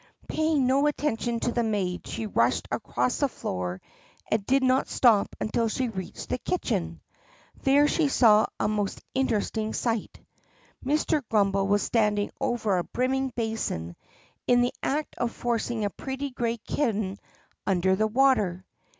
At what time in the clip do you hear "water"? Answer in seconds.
18.07-18.65